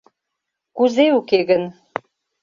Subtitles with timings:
[0.75, 1.63] -Кузе уке гын!